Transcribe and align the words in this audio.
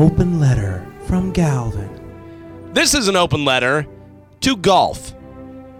open 0.00 0.40
letter 0.40 0.86
from 1.02 1.30
Galvin. 1.30 1.90
This 2.72 2.94
is 2.94 3.06
an 3.08 3.16
open 3.16 3.44
letter 3.44 3.86
to 4.40 4.56
golf. 4.56 5.12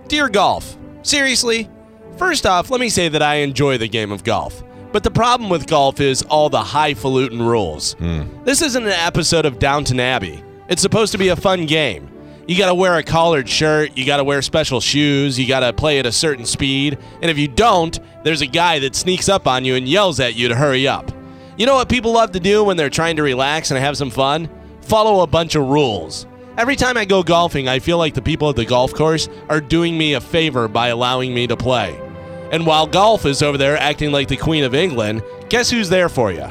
Dear 0.08 0.28
golf, 0.28 0.76
seriously, 1.00 1.70
first 2.18 2.44
off, 2.44 2.68
let 2.68 2.80
me 2.80 2.90
say 2.90 3.08
that 3.08 3.22
I 3.22 3.36
enjoy 3.36 3.78
the 3.78 3.88
game 3.88 4.12
of 4.12 4.22
golf. 4.22 4.62
But 4.92 5.04
the 5.04 5.10
problem 5.10 5.48
with 5.48 5.66
golf 5.66 6.00
is 6.00 6.20
all 6.24 6.50
the 6.50 6.62
highfalutin 6.62 7.40
rules. 7.40 7.94
Hmm. 7.94 8.24
This 8.44 8.60
isn't 8.60 8.84
an 8.84 8.90
episode 8.90 9.46
of 9.46 9.58
Downton 9.58 9.98
Abbey. 9.98 10.44
It's 10.68 10.82
supposed 10.82 11.12
to 11.12 11.18
be 11.18 11.28
a 11.28 11.36
fun 11.36 11.64
game. 11.64 12.10
You 12.46 12.58
gotta 12.58 12.74
wear 12.74 12.96
a 12.98 13.02
collared 13.02 13.48
shirt, 13.48 13.96
you 13.96 14.04
gotta 14.04 14.24
wear 14.24 14.42
special 14.42 14.82
shoes, 14.82 15.38
you 15.38 15.48
gotta 15.48 15.72
play 15.72 15.98
at 15.98 16.04
a 16.04 16.12
certain 16.12 16.44
speed, 16.44 16.98
and 17.22 17.30
if 17.30 17.38
you 17.38 17.48
don't, 17.48 17.98
there's 18.22 18.42
a 18.42 18.46
guy 18.46 18.80
that 18.80 18.94
sneaks 18.94 19.30
up 19.30 19.46
on 19.46 19.64
you 19.64 19.76
and 19.76 19.88
yells 19.88 20.20
at 20.20 20.34
you 20.34 20.48
to 20.48 20.56
hurry 20.56 20.86
up. 20.86 21.10
You 21.60 21.66
know 21.66 21.74
what 21.74 21.90
people 21.90 22.12
love 22.12 22.32
to 22.32 22.40
do 22.40 22.64
when 22.64 22.78
they're 22.78 22.88
trying 22.88 23.16
to 23.16 23.22
relax 23.22 23.70
and 23.70 23.78
have 23.78 23.94
some 23.94 24.08
fun? 24.08 24.48
Follow 24.80 25.20
a 25.20 25.26
bunch 25.26 25.56
of 25.56 25.66
rules. 25.66 26.26
Every 26.56 26.74
time 26.74 26.96
I 26.96 27.04
go 27.04 27.22
golfing, 27.22 27.68
I 27.68 27.80
feel 27.80 27.98
like 27.98 28.14
the 28.14 28.22
people 28.22 28.48
at 28.48 28.56
the 28.56 28.64
golf 28.64 28.94
course 28.94 29.28
are 29.50 29.60
doing 29.60 29.98
me 29.98 30.14
a 30.14 30.22
favor 30.22 30.68
by 30.68 30.88
allowing 30.88 31.34
me 31.34 31.46
to 31.48 31.58
play. 31.58 32.00
And 32.50 32.64
while 32.64 32.86
golf 32.86 33.26
is 33.26 33.42
over 33.42 33.58
there 33.58 33.76
acting 33.76 34.10
like 34.10 34.28
the 34.28 34.38
Queen 34.38 34.64
of 34.64 34.74
England, 34.74 35.22
guess 35.50 35.68
who's 35.68 35.90
there 35.90 36.08
for 36.08 36.32
you? 36.32 36.46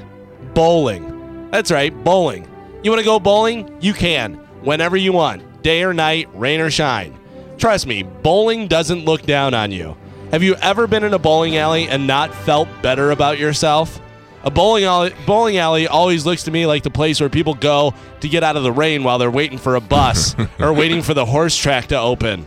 Bowling. 0.54 1.50
That's 1.50 1.72
right, 1.72 1.92
bowling. 2.04 2.48
You 2.84 2.92
want 2.92 3.00
to 3.00 3.04
go 3.06 3.20
bowling? 3.20 3.76
You 3.82 3.96
can, 3.96 4.36
whenever 4.62 4.96
you 4.96 5.12
want, 5.12 5.64
day 5.64 5.82
or 5.82 5.92
night, 5.92 6.30
rain 6.36 6.62
or 6.62 6.70
shine. 6.70 7.18
Trust 7.58 7.88
me, 7.88 8.04
bowling 8.04 8.68
doesn't 8.68 9.06
look 9.06 9.24
down 9.24 9.56
on 9.56 9.72
you. 9.72 9.98
Have 10.30 10.44
you 10.44 10.54
ever 10.58 10.86
been 10.86 11.04
in 11.04 11.16
a 11.16 11.20
bowling 11.20 11.58
alley 11.58 11.88
and 11.88 12.06
not 12.06 12.32
felt 12.32 12.68
better 12.84 13.10
about 13.10 13.40
yourself? 13.40 14.00
A 14.44 14.50
bowling 14.52 14.86
alley, 14.86 15.14
bowling 15.26 15.58
alley 15.58 15.88
always 15.88 16.26
looks 16.26 16.44
to 16.44 16.52
me 16.52 16.66
like 16.66 16.84
the 16.84 16.90
place 16.90 17.20
where 17.20 17.30
people 17.30 17.54
go 17.54 17.94
to 18.22 18.30
get 18.30 18.44
out 18.44 18.56
of 18.56 18.64
the 18.64 18.72
rain 18.72 19.04
while 19.04 19.18
they're 19.18 19.30
waiting 19.30 19.58
for 19.58 19.76
a 19.76 19.82
bus 19.82 20.36
or 20.60 20.74
waiting 20.74 21.02
for 21.02 21.14
the 21.14 21.26
horse 21.26 21.58
track 21.58 21.88
to 21.88 22.00
open. 22.00 22.46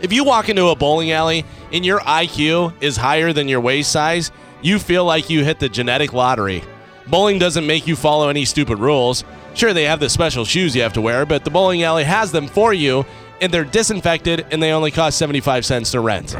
If 0.00 0.12
you 0.12 0.24
walk 0.24 0.48
into 0.48 0.68
a 0.68 0.76
bowling 0.76 1.10
alley 1.10 1.44
and 1.72 1.84
your 1.84 2.00
IQ 2.00 2.80
is 2.80 2.96
higher 2.96 3.32
than 3.32 3.48
your 3.48 3.60
waist 3.60 3.90
size, 3.90 4.30
you 4.62 4.78
feel 4.78 5.04
like 5.04 5.28
you 5.28 5.44
hit 5.44 5.58
the 5.58 5.68
genetic 5.68 6.12
lottery. 6.12 6.62
Bowling 7.08 7.38
doesn't 7.38 7.66
make 7.66 7.86
you 7.86 7.96
follow 7.96 8.28
any 8.28 8.44
stupid 8.44 8.78
rules. 8.78 9.24
Sure, 9.54 9.72
they 9.72 9.84
have 9.84 9.98
the 10.00 10.08
special 10.08 10.44
shoes 10.44 10.76
you 10.76 10.82
have 10.82 10.92
to 10.92 11.00
wear, 11.00 11.26
but 11.26 11.44
the 11.44 11.50
bowling 11.50 11.82
alley 11.82 12.04
has 12.04 12.30
them 12.30 12.46
for 12.46 12.72
you, 12.72 13.04
and 13.40 13.52
they're 13.52 13.64
disinfected 13.64 14.46
and 14.52 14.62
they 14.62 14.70
only 14.70 14.92
cost 14.92 15.18
75 15.18 15.66
cents 15.66 15.90
to 15.90 16.00
rent. 16.00 16.36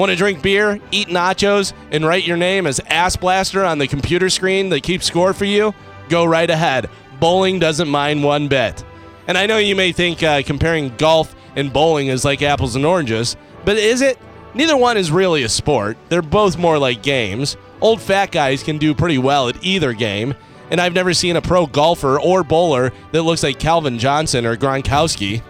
Want 0.00 0.08
to 0.08 0.16
drink 0.16 0.40
beer, 0.40 0.80
eat 0.92 1.08
nachos, 1.08 1.74
and 1.90 2.06
write 2.06 2.26
your 2.26 2.38
name 2.38 2.66
as 2.66 2.80
Ass 2.86 3.16
Blaster 3.16 3.62
on 3.62 3.76
the 3.76 3.86
computer 3.86 4.30
screen 4.30 4.70
that 4.70 4.82
keeps 4.82 5.04
score 5.04 5.34
for 5.34 5.44
you? 5.44 5.74
Go 6.08 6.24
right 6.24 6.48
ahead. 6.48 6.88
Bowling 7.20 7.58
doesn't 7.58 7.86
mind 7.86 8.24
one 8.24 8.48
bit. 8.48 8.82
And 9.26 9.36
I 9.36 9.44
know 9.44 9.58
you 9.58 9.76
may 9.76 9.92
think 9.92 10.22
uh, 10.22 10.42
comparing 10.42 10.96
golf 10.96 11.36
and 11.54 11.70
bowling 11.70 12.06
is 12.06 12.24
like 12.24 12.40
apples 12.40 12.76
and 12.76 12.86
oranges, 12.86 13.36
but 13.66 13.76
is 13.76 14.00
it? 14.00 14.18
Neither 14.54 14.74
one 14.74 14.96
is 14.96 15.10
really 15.12 15.42
a 15.42 15.50
sport. 15.50 15.98
They're 16.08 16.22
both 16.22 16.56
more 16.56 16.78
like 16.78 17.02
games. 17.02 17.58
Old 17.82 18.00
fat 18.00 18.32
guys 18.32 18.62
can 18.62 18.78
do 18.78 18.94
pretty 18.94 19.18
well 19.18 19.50
at 19.50 19.62
either 19.62 19.92
game, 19.92 20.34
and 20.70 20.80
I've 20.80 20.94
never 20.94 21.12
seen 21.12 21.36
a 21.36 21.42
pro 21.42 21.66
golfer 21.66 22.18
or 22.18 22.42
bowler 22.42 22.90
that 23.12 23.24
looks 23.24 23.42
like 23.42 23.58
Calvin 23.58 23.98
Johnson 23.98 24.46
or 24.46 24.56
Gronkowski. 24.56 25.42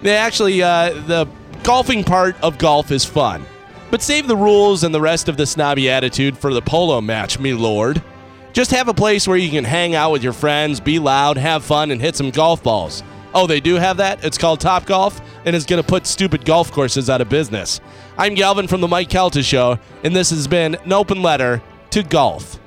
They 0.00 0.16
actually, 0.16 0.62
uh, 0.62 0.94
the 1.06 1.28
golfing 1.64 2.02
part 2.02 2.40
of 2.42 2.56
golf 2.56 2.90
is 2.90 3.04
fun, 3.04 3.44
but 3.90 4.02
save 4.02 4.26
the 4.26 4.36
rules 4.36 4.84
and 4.84 4.94
the 4.94 5.00
rest 5.00 5.28
of 5.28 5.36
the 5.36 5.46
snobby 5.46 5.90
attitude 5.90 6.38
for 6.38 6.54
the 6.54 6.62
polo 6.62 7.00
match, 7.00 7.38
me 7.38 7.52
lord. 7.52 8.02
Just 8.52 8.70
have 8.70 8.88
a 8.88 8.94
place 8.94 9.28
where 9.28 9.36
you 9.36 9.50
can 9.50 9.64
hang 9.64 9.94
out 9.94 10.12
with 10.12 10.22
your 10.22 10.32
friends, 10.32 10.80
be 10.80 10.98
loud, 10.98 11.36
have 11.36 11.64
fun, 11.64 11.90
and 11.90 12.00
hit 12.00 12.16
some 12.16 12.30
golf 12.30 12.62
balls. 12.62 13.02
Oh, 13.32 13.46
they 13.46 13.60
do 13.60 13.76
have 13.76 13.98
that? 13.98 14.24
It's 14.24 14.38
called 14.38 14.60
Top 14.60 14.86
Golf, 14.86 15.20
and 15.44 15.54
it's 15.54 15.64
going 15.64 15.80
to 15.80 15.88
put 15.88 16.06
stupid 16.06 16.44
golf 16.44 16.72
courses 16.72 17.08
out 17.08 17.20
of 17.20 17.28
business. 17.28 17.80
I'm 18.18 18.34
Galvin 18.34 18.66
from 18.66 18.80
The 18.80 18.88
Mike 18.88 19.08
Calta 19.08 19.42
Show, 19.42 19.78
and 20.02 20.14
this 20.14 20.30
has 20.30 20.48
been 20.48 20.74
an 20.74 20.92
open 20.92 21.22
letter 21.22 21.62
to 21.90 22.02
golf. 22.02 22.59